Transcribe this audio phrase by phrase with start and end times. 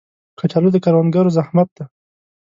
[0.39, 1.85] کچالو د کروندګرو زحمت دی